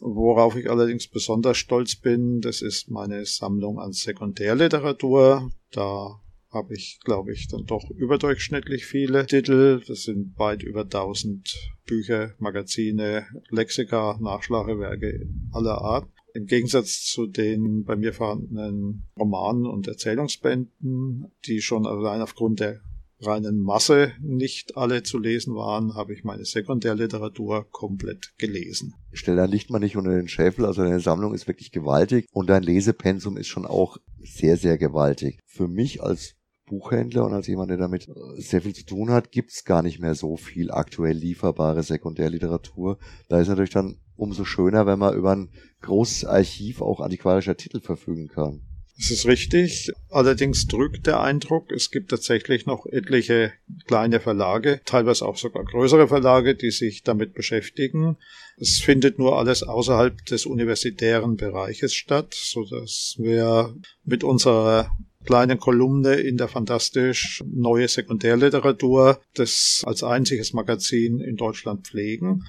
Worauf 0.00 0.54
ich 0.56 0.70
allerdings 0.70 1.08
besonders 1.08 1.56
stolz 1.56 1.96
bin, 1.96 2.40
das 2.40 2.60
ist 2.60 2.90
meine 2.90 3.24
Sammlung 3.24 3.80
an 3.80 3.92
Sekundärliteratur. 3.92 5.50
Da 5.72 6.20
habe 6.50 6.74
ich, 6.74 6.98
glaube 7.04 7.32
ich, 7.32 7.48
dann 7.48 7.66
doch 7.66 7.90
überdurchschnittlich 7.90 8.86
viele 8.86 9.26
Titel. 9.26 9.82
Das 9.86 10.02
sind 10.02 10.38
weit 10.38 10.62
über 10.62 10.82
1000 10.82 11.54
Bücher, 11.86 12.34
Magazine, 12.38 13.26
Lexika, 13.50 14.18
Nachschlagewerke 14.20 15.28
aller 15.52 15.80
Art. 15.80 16.08
Im 16.34 16.46
Gegensatz 16.46 17.04
zu 17.04 17.26
den 17.26 17.84
bei 17.84 17.96
mir 17.96 18.12
vorhandenen 18.12 19.08
Romanen 19.18 19.66
und 19.66 19.88
Erzählungsbänden, 19.88 21.32
die 21.46 21.60
schon 21.60 21.86
allein 21.86 22.20
aufgrund 22.20 22.60
der 22.60 22.80
reinen 23.20 23.58
Masse 23.60 24.12
nicht 24.20 24.76
alle 24.76 25.02
zu 25.02 25.18
lesen 25.18 25.54
waren, 25.54 25.94
habe 25.94 26.12
ich 26.12 26.24
meine 26.24 26.44
Sekundärliteratur 26.44 27.66
komplett 27.70 28.32
gelesen. 28.38 28.94
Stell 29.12 29.36
dein 29.36 29.50
Licht 29.50 29.70
mal 29.70 29.80
nicht 29.80 29.96
unter 29.96 30.12
den 30.12 30.28
Schäfel, 30.28 30.64
also 30.64 30.82
deine 30.82 31.00
Sammlung 31.00 31.34
ist 31.34 31.48
wirklich 31.48 31.72
gewaltig 31.72 32.26
und 32.30 32.48
dein 32.48 32.62
Lesepensum 32.62 33.36
ist 33.36 33.48
schon 33.48 33.66
auch 33.66 33.96
sehr, 34.22 34.56
sehr 34.56 34.78
gewaltig. 34.78 35.40
Für 35.46 35.66
mich 35.66 36.02
als 36.02 36.36
Buchhändler 36.68 37.24
und 37.24 37.32
als 37.32 37.46
jemand, 37.46 37.70
der 37.70 37.76
damit 37.76 38.08
äh, 38.08 38.40
sehr 38.40 38.62
viel 38.62 38.74
zu 38.74 38.84
tun 38.84 39.10
hat, 39.10 39.32
gibt's 39.32 39.64
gar 39.64 39.82
nicht 39.82 39.98
mehr 39.98 40.14
so 40.14 40.36
viel 40.36 40.70
aktuell 40.70 41.16
lieferbare 41.16 41.82
Sekundärliteratur. 41.82 42.98
Da 43.28 43.40
ist 43.40 43.48
natürlich 43.48 43.70
dann 43.70 43.96
umso 44.16 44.44
schöner, 44.44 44.86
wenn 44.86 44.98
man 44.98 45.16
über 45.16 45.32
ein 45.32 45.50
großes 45.82 46.24
Archiv 46.24 46.82
auch 46.82 47.00
antiquarischer 47.00 47.56
Titel 47.56 47.80
verfügen 47.80 48.28
kann. 48.28 48.62
Das 48.98 49.12
ist 49.12 49.26
richtig. 49.26 49.92
Allerdings 50.10 50.66
drückt 50.66 51.06
der 51.06 51.20
Eindruck, 51.20 51.70
es 51.70 51.92
gibt 51.92 52.10
tatsächlich 52.10 52.66
noch 52.66 52.84
etliche 52.84 53.52
kleine 53.86 54.18
Verlage, 54.18 54.80
teilweise 54.84 55.24
auch 55.24 55.36
sogar 55.36 55.64
größere 55.64 56.08
Verlage, 56.08 56.56
die 56.56 56.72
sich 56.72 57.04
damit 57.04 57.32
beschäftigen. 57.32 58.16
Es 58.56 58.80
findet 58.80 59.20
nur 59.20 59.38
alles 59.38 59.62
außerhalb 59.62 60.26
des 60.26 60.46
universitären 60.46 61.36
Bereiches 61.36 61.94
statt, 61.94 62.34
so 62.34 62.64
dass 62.64 63.14
wir 63.18 63.72
mit 64.04 64.24
unserer 64.24 64.90
kleine 65.28 65.58
Kolumne 65.58 66.14
in 66.14 66.38
der 66.38 66.48
Fantastisch 66.48 67.44
Neue 67.46 67.86
Sekundärliteratur, 67.86 69.20
das 69.34 69.82
als 69.84 70.02
einziges 70.02 70.54
Magazin 70.54 71.20
in 71.20 71.36
Deutschland 71.36 71.86
pflegen. 71.86 72.44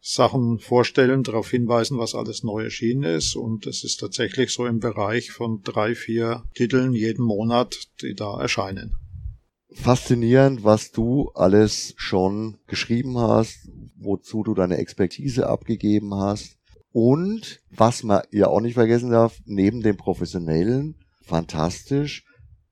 Sachen 0.00 0.60
vorstellen, 0.60 1.24
darauf 1.24 1.50
hinweisen, 1.50 1.98
was 1.98 2.14
alles 2.14 2.44
neu 2.44 2.62
erschienen 2.62 3.02
ist. 3.02 3.34
Und 3.34 3.66
es 3.66 3.82
ist 3.82 3.96
tatsächlich 3.96 4.52
so 4.52 4.64
im 4.64 4.78
Bereich 4.78 5.32
von 5.32 5.62
drei, 5.64 5.96
vier 5.96 6.44
Titeln 6.54 6.92
jeden 6.92 7.24
Monat, 7.24 7.76
die 8.00 8.14
da 8.14 8.40
erscheinen. 8.40 8.94
Faszinierend, 9.72 10.62
was 10.62 10.92
du 10.92 11.30
alles 11.34 11.94
schon 11.96 12.58
geschrieben 12.68 13.18
hast, 13.18 13.68
wozu 13.96 14.44
du 14.44 14.54
deine 14.54 14.78
Expertise 14.78 15.48
abgegeben 15.48 16.14
hast. 16.14 16.58
Und 16.92 17.60
was 17.70 18.04
man 18.04 18.22
ja 18.30 18.46
auch 18.46 18.60
nicht 18.60 18.74
vergessen 18.74 19.10
darf, 19.10 19.40
neben 19.46 19.80
dem 19.80 19.96
professionellen 19.96 20.94
fantastisch. 21.30 22.24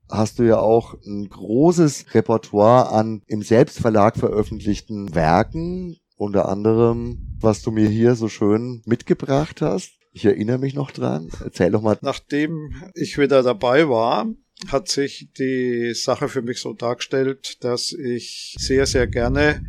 Hast 0.09 0.39
du 0.39 0.43
ja 0.43 0.59
auch 0.59 0.95
ein 1.05 1.29
großes 1.29 2.13
Repertoire 2.13 2.91
an 2.91 3.21
im 3.27 3.41
Selbstverlag 3.41 4.17
veröffentlichten 4.17 5.13
Werken, 5.15 5.97
unter 6.15 6.49
anderem, 6.49 7.37
was 7.39 7.61
du 7.61 7.71
mir 7.71 7.87
hier 7.87 8.15
so 8.15 8.27
schön 8.27 8.81
mitgebracht 8.85 9.61
hast. 9.61 9.91
Ich 10.11 10.25
erinnere 10.25 10.57
mich 10.57 10.73
noch 10.73 10.91
dran. 10.91 11.29
Erzähl 11.43 11.71
doch 11.71 11.81
mal. 11.81 11.97
Nachdem 12.01 12.73
ich 12.95 13.17
wieder 13.17 13.43
dabei 13.43 13.87
war, 13.87 14.27
hat 14.67 14.89
sich 14.89 15.29
die 15.37 15.93
Sache 15.93 16.27
für 16.27 16.41
mich 16.41 16.59
so 16.59 16.73
dargestellt, 16.73 17.63
dass 17.63 17.93
ich 17.93 18.55
sehr, 18.59 18.85
sehr 18.85 19.07
gerne 19.07 19.63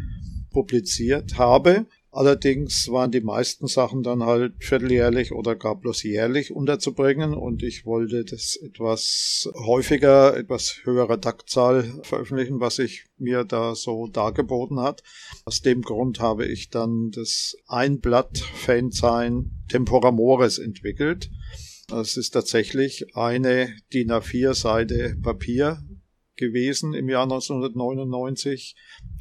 publiziert 0.50 1.38
habe. 1.38 1.86
Allerdings 2.12 2.88
waren 2.88 3.12
die 3.12 3.20
meisten 3.20 3.68
Sachen 3.68 4.02
dann 4.02 4.24
halt 4.24 4.54
vierteljährlich 4.58 5.30
oder 5.30 5.54
gar 5.54 5.76
bloß 5.76 6.02
jährlich 6.02 6.50
unterzubringen 6.50 7.34
und 7.34 7.62
ich 7.62 7.86
wollte 7.86 8.24
das 8.24 8.56
etwas 8.56 9.48
häufiger, 9.54 10.36
etwas 10.36 10.80
höherer 10.82 11.20
Taktzahl 11.20 11.84
veröffentlichen, 12.02 12.58
was 12.58 12.76
sich 12.76 13.04
mir 13.16 13.44
da 13.44 13.76
so 13.76 14.08
dargeboten 14.08 14.80
hat. 14.80 15.04
Aus 15.44 15.62
dem 15.62 15.82
Grund 15.82 16.18
habe 16.18 16.46
ich 16.46 16.68
dann 16.70 17.12
das 17.12 17.56
Einblatt-Fansign 17.68 19.52
Tempora 19.68 20.10
Mores 20.10 20.58
entwickelt. 20.58 21.30
Das 21.86 22.16
ist 22.16 22.30
tatsächlich 22.30 23.16
eine 23.16 23.74
DIN 23.92 24.10
A4-Seite 24.10 25.16
Papier 25.22 25.82
gewesen 26.40 26.94
im 26.94 27.08
Jahr 27.08 27.22
1999, 27.22 28.74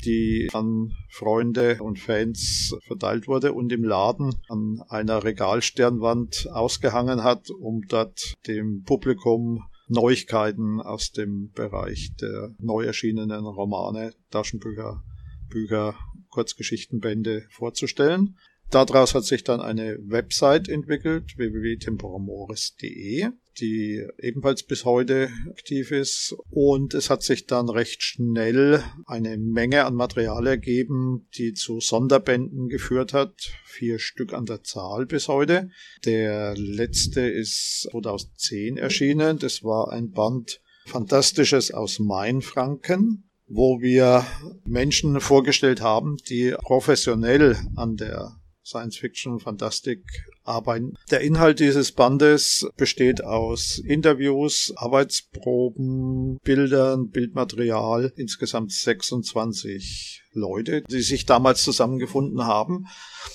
die 0.03 0.49
an 0.53 0.93
Freunde 1.11 1.77
und 1.81 1.99
Fans 1.99 2.75
verteilt 2.87 3.27
wurde 3.27 3.53
und 3.53 3.71
im 3.71 3.83
Laden 3.83 4.33
an 4.47 4.81
einer 4.87 5.23
Regalsternwand 5.23 6.47
ausgehangen 6.51 7.23
hat, 7.23 7.51
um 7.51 7.83
dort 7.87 8.33
dem 8.47 8.83
Publikum 8.83 9.63
Neuigkeiten 9.89 10.81
aus 10.81 11.11
dem 11.11 11.51
Bereich 11.51 12.11
der 12.21 12.55
neu 12.59 12.85
erschienenen 12.85 13.45
Romane, 13.45 14.13
Taschenbücher, 14.29 15.03
Bücher, 15.49 15.95
Kurzgeschichtenbände 16.29 17.45
vorzustellen. 17.49 18.37
Daraus 18.69 19.15
hat 19.15 19.23
sich 19.23 19.43
dann 19.43 19.61
eine 19.61 19.97
Website 20.03 20.69
entwickelt, 20.69 21.35
www.temporamoris.de, 21.37 23.29
die 23.59 24.05
ebenfalls 24.17 24.63
bis 24.63 24.85
heute 24.85 25.29
aktiv 25.49 25.91
ist. 25.91 26.35
Und 26.49 26.93
es 26.93 27.09
hat 27.09 27.23
sich 27.23 27.45
dann 27.45 27.69
recht 27.69 28.03
schnell 28.03 28.83
eine 29.05 29.37
Menge 29.37 29.85
an 29.85 29.95
Material 29.95 30.47
ergeben, 30.47 31.27
die 31.37 31.53
zu 31.53 31.79
Sonderbänden 31.79 32.69
geführt 32.69 33.13
hat. 33.13 33.33
Vier 33.65 33.99
Stück 33.99 34.33
an 34.33 34.45
der 34.45 34.63
Zahl 34.63 35.05
bis 35.05 35.27
heute. 35.27 35.69
Der 36.05 36.55
letzte 36.55 37.21
ist 37.21 37.87
2010 37.91 38.77
erschienen. 38.77 39.39
Das 39.39 39.63
war 39.63 39.91
ein 39.91 40.11
Band 40.11 40.61
Fantastisches 40.85 41.71
aus 41.71 41.99
Mainfranken 41.99 43.29
wo 43.49 43.81
wir 43.81 44.25
Menschen 44.65 45.19
vorgestellt 45.19 45.81
haben, 45.81 46.17
die 46.29 46.55
professionell 46.61 47.57
an 47.75 47.97
der 47.97 48.38
Science 48.69 48.97
Fiction, 48.97 49.39
Fantastik 49.39 50.03
arbeiten. 50.43 50.93
Der 51.09 51.21
Inhalt 51.21 51.59
dieses 51.59 51.91
Bandes 51.91 52.69
besteht 52.77 53.23
aus 53.23 53.79
Interviews, 53.79 54.71
Arbeitsproben, 54.75 56.37
Bildern, 56.43 57.09
Bildmaterial, 57.09 58.13
insgesamt 58.15 58.71
26 58.71 60.23
Leute, 60.33 60.83
die 60.83 61.01
sich 61.01 61.25
damals 61.25 61.63
zusammengefunden 61.63 62.45
haben. 62.45 62.85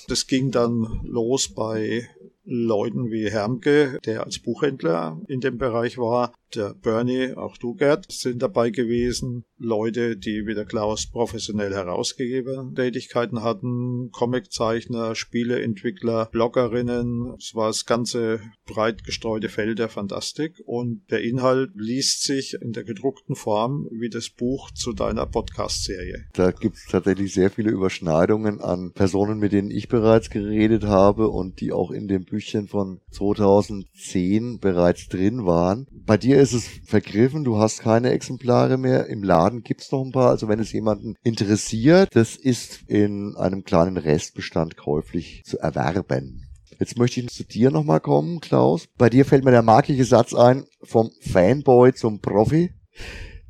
Das 0.07 0.27
ging 0.27 0.51
dann 0.51 1.01
los 1.03 1.53
bei 1.53 2.07
Leuten 2.45 3.11
wie 3.11 3.29
Hermke, 3.29 3.99
der 4.05 4.23
als 4.23 4.39
Buchhändler 4.39 5.19
in 5.27 5.41
dem 5.41 5.57
Bereich 5.57 5.97
war, 5.97 6.33
der 6.53 6.73
Bernie, 6.73 7.33
auch 7.35 7.57
du 7.57 7.75
Gerd, 7.75 8.11
sind 8.11 8.41
dabei 8.41 8.69
gewesen, 8.69 9.45
Leute, 9.57 10.17
die 10.17 10.45
wie 10.45 10.53
der 10.53 10.65
Klaus 10.65 11.07
professionell 11.07 11.73
Herausgeber-Tätigkeiten 11.73 13.41
hatten, 13.41 14.11
Comiczeichner, 14.11 15.15
Spieleentwickler, 15.15 16.27
Bloggerinnen. 16.31 17.33
Es 17.37 17.55
war 17.55 17.67
das 17.67 17.85
ganze 17.85 18.41
breit 18.65 19.03
gestreute 19.03 19.49
Feld 19.49 19.79
der 19.79 19.89
Fantastik 19.89 20.61
und 20.65 21.03
der 21.09 21.21
Inhalt 21.21 21.71
liest 21.75 22.23
sich 22.23 22.57
in 22.61 22.73
der 22.73 22.83
gedruckten 22.83 23.35
Form 23.35 23.87
wie 23.91 24.09
das 24.09 24.29
Buch 24.29 24.71
zu 24.71 24.93
deiner 24.93 25.25
Podcast-Serie. 25.25 26.25
Da 26.33 26.51
gibt 26.51 26.75
es 26.75 26.85
tatsächlich 26.85 27.33
sehr 27.33 27.49
viele 27.49 27.71
Überschneidungen 27.71 28.59
an 28.59 28.91
Personen, 28.93 29.39
mit 29.39 29.53
denen 29.53 29.71
ich 29.71 29.87
bereits 29.87 30.29
geredet 30.29 30.83
habe 30.83 31.29
und 31.29 31.61
die 31.61 31.71
auch 31.71 31.91
in 31.91 32.07
dem 32.07 32.25
Büchchen 32.25 32.67
von 32.67 32.99
2010 33.11 34.59
bereits 34.59 35.07
drin 35.07 35.45
waren. 35.45 35.87
Bei 35.91 36.17
dir 36.17 36.34
ist 36.41 36.53
es 36.53 36.67
vergriffen, 36.85 37.43
du 37.43 37.57
hast 37.57 37.81
keine 37.81 38.11
Exemplare 38.11 38.77
mehr 38.77 39.07
im 39.07 39.23
Laden 39.23 39.63
gibt's 39.63 39.91
noch 39.91 40.03
ein 40.03 40.11
paar. 40.11 40.29
Also 40.29 40.47
wenn 40.47 40.59
es 40.59 40.71
jemanden 40.71 41.15
interessiert, 41.23 42.09
das 42.13 42.35
ist 42.35 42.81
in 42.87 43.35
einem 43.35 43.63
kleinen 43.63 43.97
Restbestand 43.97 44.77
käuflich 44.77 45.43
zu 45.45 45.59
erwerben. 45.59 46.45
Jetzt 46.79 46.97
möchte 46.97 47.21
ich 47.21 47.29
zu 47.29 47.43
dir 47.43 47.71
nochmal 47.71 48.01
kommen, 48.01 48.41
Klaus. 48.41 48.87
Bei 48.97 49.09
dir 49.09 49.25
fällt 49.25 49.45
mir 49.45 49.51
der 49.51 49.61
markige 49.61 50.03
Satz 50.03 50.33
ein, 50.33 50.65
vom 50.83 51.09
Fanboy 51.21 51.93
zum 51.93 52.19
Profi. 52.19 52.71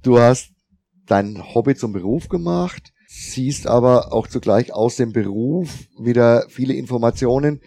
Du 0.03 0.19
hast 0.19 0.51
dein 1.07 1.53
Hobby 1.53 1.75
zum 1.75 1.93
Beruf 1.93 2.29
gemacht, 2.29 2.93
siehst 3.07 3.67
aber 3.67 4.13
auch 4.13 4.27
zugleich 4.27 4.73
aus 4.73 4.95
dem 4.95 5.11
Beruf 5.11 5.87
wieder 5.99 6.45
viele 6.49 6.73
Informationen, 6.73 7.61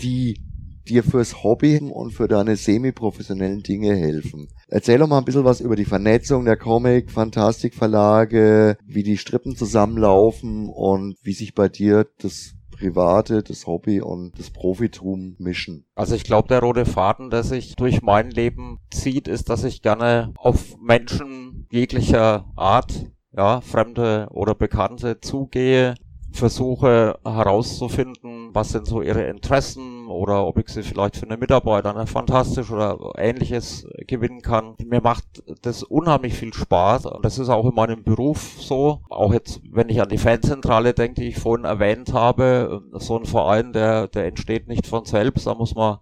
die 0.00 0.43
dir 0.88 1.02
fürs 1.02 1.42
Hobby 1.42 1.78
und 1.78 2.12
für 2.12 2.28
deine 2.28 2.56
semi-professionellen 2.56 3.62
Dinge 3.62 3.94
helfen. 3.94 4.48
Erzähl 4.68 4.98
doch 4.98 5.08
mal 5.08 5.18
ein 5.18 5.24
bisschen 5.24 5.44
was 5.44 5.60
über 5.60 5.76
die 5.76 5.84
Vernetzung 5.84 6.44
der 6.44 6.56
Comic, 6.56 7.10
Fantastikverlage, 7.10 8.76
wie 8.86 9.02
die 9.02 9.16
Strippen 9.16 9.56
zusammenlaufen 9.56 10.68
und 10.68 11.16
wie 11.22 11.32
sich 11.32 11.54
bei 11.54 11.68
dir 11.68 12.06
das 12.18 12.54
Private, 12.74 13.42
das 13.42 13.66
Hobby 13.66 14.00
und 14.00 14.38
das 14.38 14.50
Profitum 14.50 15.36
mischen. 15.38 15.86
Also 15.94 16.14
ich 16.14 16.24
glaube, 16.24 16.48
der 16.48 16.60
rote 16.60 16.86
Faden, 16.86 17.30
der 17.30 17.44
sich 17.44 17.76
durch 17.76 18.02
mein 18.02 18.30
Leben 18.30 18.78
zieht, 18.90 19.28
ist, 19.28 19.48
dass 19.48 19.64
ich 19.64 19.80
gerne 19.80 20.34
auf 20.36 20.76
Menschen 20.80 21.66
jeglicher 21.70 22.46
Art, 22.56 23.06
ja, 23.36 23.60
Fremde 23.60 24.28
oder 24.30 24.54
Bekannte 24.54 25.20
zugehe, 25.20 25.94
versuche 26.32 27.18
herauszufinden, 27.24 28.50
was 28.52 28.70
sind 28.70 28.86
so 28.86 29.02
ihre 29.02 29.22
Interessen 29.22 29.93
oder 30.14 30.46
ob 30.46 30.58
ich 30.58 30.68
sie 30.68 30.82
vielleicht 30.82 31.16
für 31.16 31.26
eine 31.26 31.36
Mitarbeiter 31.36 31.94
eine 31.94 32.06
fantastisch 32.06 32.70
oder 32.70 32.98
ähnliches 33.16 33.86
gewinnen 34.06 34.42
kann. 34.42 34.74
Mir 34.84 35.00
macht 35.00 35.42
das 35.62 35.82
unheimlich 35.82 36.34
viel 36.34 36.54
Spaß. 36.54 37.08
Das 37.22 37.38
ist 37.38 37.48
auch 37.48 37.66
in 37.66 37.74
meinem 37.74 38.04
Beruf 38.04 38.56
so. 38.58 39.00
Auch 39.08 39.32
jetzt, 39.32 39.60
wenn 39.70 39.88
ich 39.88 40.00
an 40.00 40.08
die 40.08 40.18
Fanzentrale 40.18 40.94
denke, 40.94 41.20
die 41.20 41.28
ich 41.28 41.38
vorhin 41.38 41.64
erwähnt 41.64 42.12
habe, 42.12 42.82
so 42.92 43.18
ein 43.18 43.26
Verein, 43.26 43.72
der, 43.72 44.08
der 44.08 44.26
entsteht 44.26 44.68
nicht 44.68 44.86
von 44.86 45.04
selbst. 45.04 45.46
Da 45.46 45.54
muss 45.54 45.74
man 45.74 45.98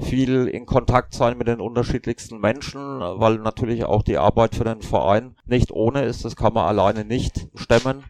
viel 0.00 0.46
in 0.46 0.66
Kontakt 0.66 1.14
sein 1.14 1.38
mit 1.38 1.48
den 1.48 1.60
unterschiedlichsten 1.60 2.38
Menschen, 2.38 2.80
weil 2.80 3.38
natürlich 3.38 3.84
auch 3.84 4.02
die 4.02 4.18
Arbeit 4.18 4.54
für 4.54 4.64
den 4.64 4.82
Verein 4.82 5.34
nicht 5.44 5.72
ohne 5.72 6.04
ist. 6.04 6.24
Das 6.24 6.36
kann 6.36 6.54
man 6.54 6.66
alleine 6.66 7.04
nicht 7.04 7.48
stemmen 7.54 8.04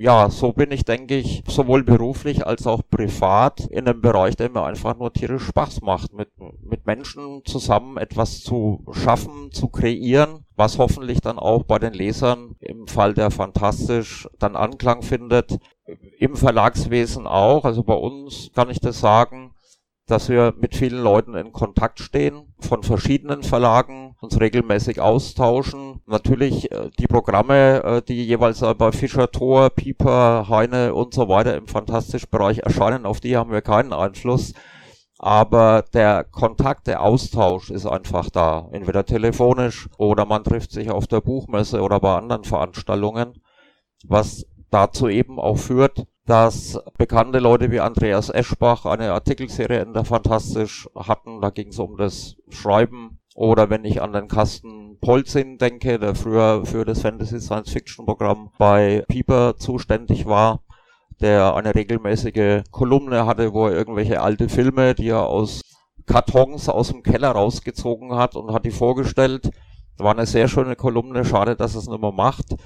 ja, 0.00 0.30
so 0.30 0.54
bin 0.54 0.72
ich, 0.72 0.86
denke 0.86 1.16
ich, 1.16 1.42
sowohl 1.46 1.84
beruflich 1.84 2.46
als 2.46 2.66
auch 2.66 2.80
privat 2.90 3.66
in 3.66 3.86
einem 3.86 4.00
Bereich, 4.00 4.34
der 4.34 4.48
mir 4.48 4.64
einfach 4.64 4.96
nur 4.96 5.12
tierisch 5.12 5.42
Spaß 5.42 5.82
macht, 5.82 6.14
mit, 6.14 6.30
mit 6.62 6.86
Menschen 6.86 7.42
zusammen 7.44 7.98
etwas 7.98 8.40
zu 8.40 8.82
schaffen, 8.92 9.52
zu 9.52 9.68
kreieren, 9.68 10.46
was 10.56 10.78
hoffentlich 10.78 11.20
dann 11.20 11.38
auch 11.38 11.64
bei 11.64 11.78
den 11.78 11.92
Lesern 11.92 12.56
im 12.60 12.86
Fall 12.86 13.12
der 13.12 13.30
Fantastisch 13.30 14.26
dann 14.38 14.56
Anklang 14.56 15.02
findet. 15.02 15.58
Im 16.18 16.34
Verlagswesen 16.34 17.26
auch, 17.26 17.66
also 17.66 17.82
bei 17.82 17.92
uns 17.92 18.50
kann 18.54 18.70
ich 18.70 18.80
das 18.80 19.00
sagen, 19.00 19.52
dass 20.06 20.30
wir 20.30 20.54
mit 20.58 20.74
vielen 20.74 21.02
Leuten 21.02 21.34
in 21.34 21.52
Kontakt 21.52 22.00
stehen, 22.00 22.54
von 22.58 22.82
verschiedenen 22.82 23.42
Verlagen, 23.42 24.09
uns 24.20 24.38
regelmäßig 24.38 25.00
austauschen. 25.00 26.00
Natürlich 26.06 26.70
äh, 26.70 26.90
die 26.98 27.06
Programme, 27.06 27.82
äh, 27.82 28.02
die 28.02 28.26
jeweils 28.26 28.62
äh, 28.62 28.74
bei 28.74 28.92
Fischer, 28.92 29.30
Thor, 29.30 29.70
Pieper, 29.70 30.48
Heine 30.48 30.94
und 30.94 31.14
so 31.14 31.28
weiter 31.28 31.56
im 31.56 31.66
fantastischen 31.66 32.28
Bereich 32.30 32.58
erscheinen, 32.58 33.06
auf 33.06 33.20
die 33.20 33.36
haben 33.36 33.50
wir 33.50 33.62
keinen 33.62 33.92
Einfluss. 33.92 34.52
Aber 35.18 35.84
der 35.92 36.24
Kontakt, 36.24 36.86
der 36.86 37.02
Austausch 37.02 37.70
ist 37.70 37.86
einfach 37.86 38.30
da. 38.30 38.68
Entweder 38.72 39.04
telefonisch 39.04 39.88
oder 39.98 40.24
man 40.24 40.44
trifft 40.44 40.72
sich 40.72 40.90
auf 40.90 41.06
der 41.06 41.20
Buchmesse 41.20 41.82
oder 41.82 42.00
bei 42.00 42.16
anderen 42.16 42.44
Veranstaltungen, 42.44 43.42
was 44.06 44.46
dazu 44.70 45.08
eben 45.08 45.38
auch 45.38 45.58
führt, 45.58 46.06
dass 46.24 46.78
bekannte 46.96 47.38
Leute 47.38 47.70
wie 47.70 47.80
Andreas 47.80 48.30
Eschbach 48.30 48.86
eine 48.86 49.12
Artikelserie 49.12 49.82
in 49.82 49.92
der 49.92 50.04
Fantastisch 50.04 50.88
hatten. 50.94 51.40
Da 51.40 51.50
ging 51.50 51.68
es 51.68 51.78
um 51.78 51.96
das 51.98 52.36
Schreiben. 52.48 53.19
Oder 53.34 53.70
wenn 53.70 53.84
ich 53.84 54.02
an 54.02 54.12
den 54.12 54.28
Kasten 54.28 54.98
Polzin 55.00 55.58
denke, 55.58 55.98
der 55.98 56.14
früher 56.14 56.66
für 56.66 56.84
das 56.84 57.00
Fantasy 57.02 57.40
Science 57.40 57.70
Fiction 57.70 58.04
Programm 58.04 58.50
bei 58.58 59.04
Pieper 59.08 59.56
zuständig 59.56 60.26
war, 60.26 60.62
der 61.20 61.54
eine 61.54 61.74
regelmäßige 61.74 62.62
Kolumne 62.70 63.26
hatte, 63.26 63.52
wo 63.52 63.66
er 63.66 63.74
irgendwelche 63.74 64.20
alte 64.20 64.48
Filme, 64.48 64.94
die 64.94 65.08
er 65.08 65.26
aus 65.26 65.62
Kartons 66.06 66.68
aus 66.68 66.88
dem 66.88 67.02
Keller 67.02 67.30
rausgezogen 67.30 68.14
hat 68.14 68.34
und 68.36 68.52
hat 68.52 68.64
die 68.64 68.70
vorgestellt. 68.70 69.50
War 69.96 70.12
eine 70.12 70.26
sehr 70.26 70.48
schöne 70.48 70.76
Kolumne, 70.76 71.24
schade, 71.24 71.56
dass 71.56 71.74
es 71.74 71.86
nicht 71.86 72.00
mehr 72.00 72.12
macht. 72.12 72.56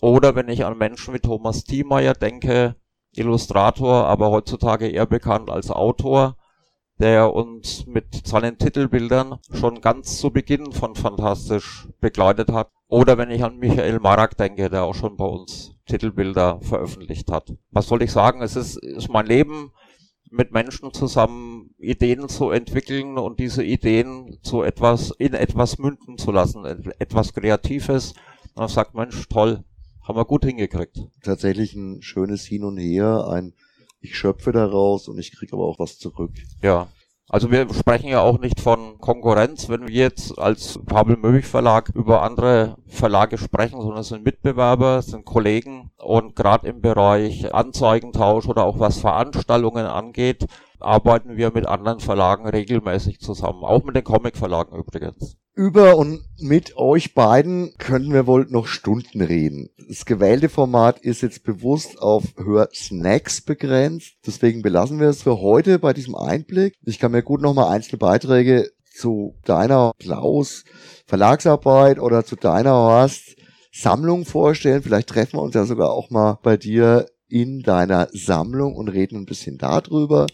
Oder 0.00 0.34
wenn 0.34 0.48
ich 0.48 0.64
an 0.64 0.76
Menschen 0.76 1.14
wie 1.14 1.20
Thomas 1.20 1.64
Thiemeyer 1.64 2.14
denke, 2.14 2.74
Illustrator, 3.14 4.06
aber 4.06 4.30
heutzutage 4.30 4.88
eher 4.88 5.06
bekannt 5.06 5.48
als 5.48 5.70
Autor, 5.70 6.36
der 7.02 7.34
uns 7.34 7.84
mit 7.84 8.24
seinen 8.24 8.58
Titelbildern 8.58 9.40
schon 9.52 9.80
ganz 9.80 10.18
zu 10.18 10.30
Beginn 10.30 10.70
von 10.70 10.94
Fantastisch 10.94 11.88
begleitet 12.00 12.52
hat. 12.52 12.70
Oder 12.86 13.18
wenn 13.18 13.32
ich 13.32 13.42
an 13.42 13.58
Michael 13.58 13.98
Marak 13.98 14.36
denke, 14.36 14.70
der 14.70 14.84
auch 14.84 14.94
schon 14.94 15.16
bei 15.16 15.24
uns 15.24 15.74
Titelbilder 15.86 16.60
veröffentlicht 16.60 17.28
hat. 17.32 17.52
Was 17.72 17.88
soll 17.88 18.04
ich 18.04 18.12
sagen? 18.12 18.40
Es 18.40 18.54
ist, 18.54 18.76
ist 18.76 19.08
mein 19.08 19.26
Leben, 19.26 19.72
mit 20.30 20.52
Menschen 20.52 20.92
zusammen 20.92 21.74
Ideen 21.76 22.28
zu 22.28 22.50
entwickeln 22.50 23.18
und 23.18 23.40
diese 23.40 23.64
Ideen 23.64 24.38
zu 24.44 24.62
etwas, 24.62 25.10
in 25.18 25.34
etwas 25.34 25.78
münden 25.78 26.18
zu 26.18 26.30
lassen, 26.30 26.64
etwas 27.00 27.34
Kreatives. 27.34 28.12
Und 28.54 28.60
dann 28.60 28.68
sagt 28.68 28.94
Mensch, 28.94 29.28
toll, 29.28 29.64
haben 30.02 30.16
wir 30.16 30.24
gut 30.24 30.44
hingekriegt. 30.44 31.00
Tatsächlich 31.24 31.74
ein 31.74 32.00
schönes 32.00 32.44
Hin 32.44 32.62
und 32.62 32.76
Her, 32.76 33.26
ein 33.28 33.54
ich 34.02 34.16
schöpfe 34.16 34.52
daraus 34.52 35.08
und 35.08 35.18
ich 35.18 35.32
kriege 35.32 35.54
aber 35.54 35.64
auch 35.64 35.78
was 35.78 35.98
zurück. 35.98 36.32
Ja. 36.62 36.88
Also 37.28 37.50
wir 37.50 37.72
sprechen 37.72 38.08
ja 38.08 38.20
auch 38.20 38.38
nicht 38.38 38.60
von 38.60 38.98
Konkurrenz, 38.98 39.70
wenn 39.70 39.88
wir 39.88 39.94
jetzt 39.94 40.38
als 40.38 40.78
Pabel 40.84 41.16
Möwig 41.16 41.46
Verlag 41.46 41.88
über 41.94 42.20
andere 42.20 42.76
Verlage 42.86 43.38
sprechen, 43.38 43.80
sondern 43.80 44.00
es 44.00 44.08
sind 44.08 44.24
Mitbewerber, 44.24 44.98
es 44.98 45.06
sind 45.06 45.24
Kollegen 45.24 45.92
und 45.96 46.36
gerade 46.36 46.68
im 46.68 46.82
Bereich 46.82 47.54
Anzeigentausch 47.54 48.46
oder 48.48 48.64
auch 48.64 48.80
was 48.80 48.98
Veranstaltungen 48.98 49.86
angeht, 49.86 50.44
arbeiten 50.82 51.36
wir 51.36 51.52
mit 51.52 51.66
anderen 51.66 52.00
Verlagen 52.00 52.48
regelmäßig 52.48 53.20
zusammen, 53.20 53.64
auch 53.64 53.84
mit 53.84 53.96
den 53.96 54.04
Comic-Verlagen 54.04 54.76
übrigens. 54.76 55.36
Über 55.54 55.98
und 55.98 56.22
mit 56.38 56.76
euch 56.78 57.14
beiden 57.14 57.74
könnten 57.76 58.12
wir 58.12 58.26
wohl 58.26 58.46
noch 58.48 58.66
Stunden 58.66 59.20
reden. 59.20 59.68
Das 59.88 60.06
gewählte 60.06 60.48
Format 60.48 60.98
ist 61.00 61.20
jetzt 61.20 61.44
bewusst 61.44 62.00
auf 62.00 62.24
Hörsnacks 62.36 63.42
begrenzt. 63.42 64.14
Deswegen 64.26 64.62
belassen 64.62 64.98
wir 64.98 65.08
es 65.08 65.22
für 65.22 65.40
heute 65.40 65.78
bei 65.78 65.92
diesem 65.92 66.14
Einblick. 66.14 66.74
Ich 66.86 66.98
kann 66.98 67.12
mir 67.12 67.22
gut 67.22 67.42
nochmal 67.42 67.68
einzelne 67.74 67.98
Beiträge 67.98 68.70
zu 68.94 69.34
deiner 69.44 69.92
Klaus 69.98 70.64
Verlagsarbeit 71.06 71.98
oder 71.98 72.24
zu 72.24 72.36
deiner 72.36 72.72
Horst 72.72 73.36
Sammlung 73.72 74.24
vorstellen. 74.24 74.82
Vielleicht 74.82 75.08
treffen 75.08 75.34
wir 75.38 75.42
uns 75.42 75.54
ja 75.54 75.64
sogar 75.64 75.90
auch 75.90 76.10
mal 76.10 76.38
bei 76.42 76.56
dir 76.56 77.06
in 77.28 77.60
deiner 77.60 78.08
Sammlung 78.12 78.74
und 78.74 78.88
reden 78.88 79.16
ein 79.16 79.26
bisschen 79.26 79.58
darüber. 79.58 80.26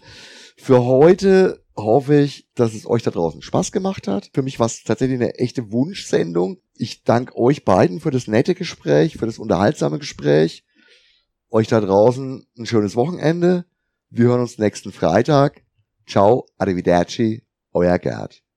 Für 0.61 0.85
heute 0.85 1.64
hoffe 1.77 2.21
ich, 2.21 2.49
dass 2.55 2.75
es 2.75 2.87
euch 2.87 3.03
da 3.03 3.11
draußen 3.11 3.40
Spaß 3.40 3.73
gemacht 3.73 4.09
hat. 4.09 4.31
Für 4.35 4.42
mich 4.42 4.59
war 4.59 4.66
es 4.66 4.83
tatsächlich 4.83 5.18
eine 5.18 5.37
echte 5.37 5.71
Wunschsendung. 5.73 6.59
Ich 6.75 7.05
danke 7.05 7.37
euch 7.37 7.64
beiden 7.64 8.01
für 8.01 8.11
das 8.11 8.27
nette 8.27 8.55
Gespräch, 8.55 9.16
für 9.16 9.27
das 9.27 9.38
unterhaltsame 9.38 9.99
Gespräch. 9.99 10.64
Euch 11.49 11.68
da 11.68 11.81
draußen 11.81 12.47
ein 12.59 12.66
schönes 12.66 12.97
Wochenende. 12.97 13.64
Wir 14.11 14.27
hören 14.27 14.40
uns 14.40 14.59
nächsten 14.59 14.92
Freitag. 14.92 15.62
Ciao, 16.07 16.47
arrivederci, 16.59 17.44
euer 17.73 17.99
Gerd. 17.99 18.42